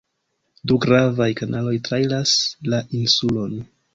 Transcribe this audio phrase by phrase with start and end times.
[0.71, 2.33] Du gravaj kanaloj trairas
[2.75, 3.55] la insulon.